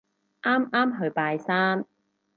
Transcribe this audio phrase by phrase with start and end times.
[0.41, 1.85] 啱啱去拜山